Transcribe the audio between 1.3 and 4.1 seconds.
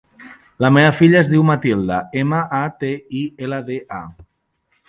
diu Matilda: ema, a, te, i, ela, de, a.